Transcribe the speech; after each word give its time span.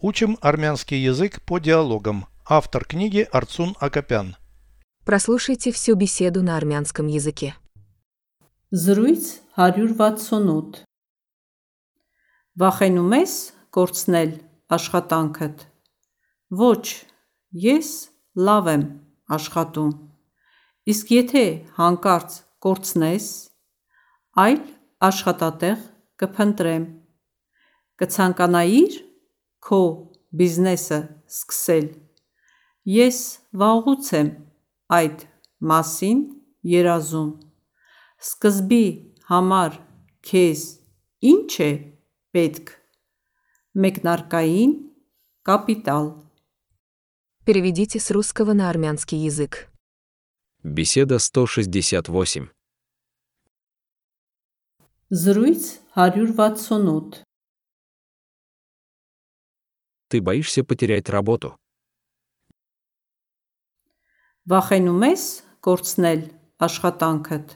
Учим 0.00 0.38
армянский 0.40 0.98
язык 0.98 1.42
по 1.42 1.58
диалогам. 1.58 2.26
Автор 2.46 2.84
книги 2.84 3.28
Арцун 3.32 3.74
Акопян. 3.80 4.36
Прослушайте 5.04 5.72
всю 5.72 5.96
беседу 5.96 6.42
на 6.42 6.56
армянском 6.56 7.08
языке. 7.08 7.56
Զրույց 8.70 9.40
168 9.56 10.84
Վախենում 12.58 13.12
ես 13.16 13.34
կորցնել 13.74 14.30
աշխատանքդ։ 14.76 15.60
Ոչ, 16.60 16.84
ես 17.64 17.90
լավ 18.34 18.70
եմ 18.74 18.84
աշխատում։ 19.36 19.92
Իսկ 20.92 21.12
եթե 21.14 21.44
հանկարծ 21.78 22.38
կորցնես, 22.66 23.26
այլ 24.44 24.60
աշխատատեղ 25.10 25.78
կփնտրեմ։ 26.22 26.86
Կցանկանայիր 28.02 28.98
քո 29.63 29.81
բիզնեսը 30.39 30.99
սկսել։ 31.29 31.87
Ես 32.93 33.19
վաղուց 33.61 34.11
եմ 34.19 34.29
այդ 34.97 35.25
մասին 35.71 36.19
երազում։ 36.73 37.31
Սկզբի 38.23 38.85
համար 39.31 39.79
քեզ 40.29 40.65
ի՞նչ 41.31 41.53
է 41.67 41.71
պետք։ 42.35 42.75
Մեկնարկային 43.83 44.77
կապիտալ 45.47 46.13
Переведите 47.45 47.99
с 47.99 48.09
русского 48.09 48.53
на 48.53 48.69
армянский 48.69 49.17
язык. 49.17 49.67
Беседа 50.63 51.19
168. 51.19 52.49
Զրույց 55.09 55.79
168 55.95 57.26
Ты 60.07 60.21
боишься 60.21 60.63
потерять 60.63 61.09
работу. 61.09 61.57
Վախենում 64.43 65.03
ես 65.07 65.21
կորցնել 65.63 66.21
աշխատանքդ։ 66.59 67.53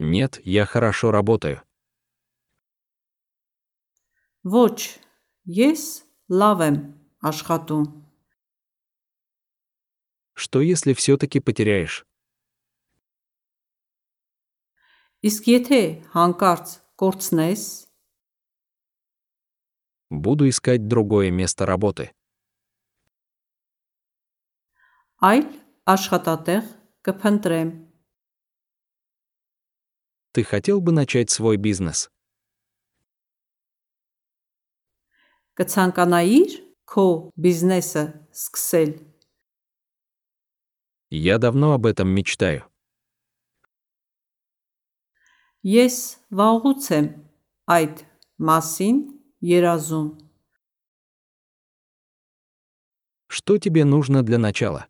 Нет, 0.00 0.40
я 0.44 0.64
хорошо 0.64 1.10
работаю. 1.12 1.60
Ոչ, 4.42 4.98
ես 5.44 5.82
լավ 6.32 6.64
եմ 6.68 6.78
աշխատում։ 7.20 7.84
Что 10.32 10.60
если 10.60 10.94
все-таки 10.94 11.38
потеряешь? 11.38 12.06
Իսկ 15.22 15.42
եթե 15.46 15.82
հանկարծ 16.16 16.68
կորցնես, 16.98 17.85
Буду 20.10 20.48
искать 20.48 20.88
другое 20.88 21.30
место 21.30 21.66
работы. 21.66 22.12
այլ 25.22 25.44
աշխատատեղ 25.86 26.62
կփնտրեմ։ 27.06 27.68
Ты 30.34 30.42
хотел 30.42 30.80
бы 30.80 30.90
начать 30.90 31.30
свой 31.30 31.56
бизнес? 31.56 32.10
Կցանկանայիր 35.54 36.58
քո 36.90 37.06
բիզնեսը 37.38 38.04
սկսել։ 38.34 38.92
Я 41.14 41.38
давно 41.38 41.74
об 41.74 41.86
этом 41.86 42.08
мечтаю. 42.08 42.66
Ես 45.62 45.96
վաղուց 46.34 46.90
եմ 46.98 47.08
այդ 47.70 48.02
մասին 48.42 48.98
երազում։ 49.40 50.08
Что 53.28 53.58
тебе 53.58 53.84
нужно 53.84 54.22
для 54.22 54.38
начала? 54.38 54.88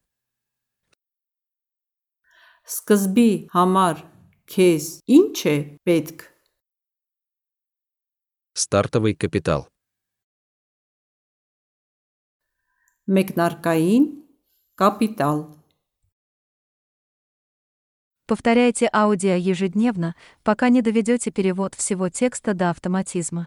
Սկզբի 2.67 3.55
համար 3.55 4.02
քեզ 4.46 4.86
ի՞նչ 5.07 5.39
է 5.51 5.57
պետք։ 5.86 6.27
Стартовый 8.55 9.14
капитал. 9.14 9.67
Մեկնարկային 13.07 14.05
կապիտալ 14.79 15.63
Повторяйте 18.27 18.89
аудио 18.92 19.35
ежедневно, 19.35 20.14
пока 20.42 20.68
не 20.68 20.80
доведете 20.80 21.30
перевод 21.30 21.74
всего 21.74 22.08
текста 22.08 22.55
до 22.55 22.70
автоматизма. 22.70 23.46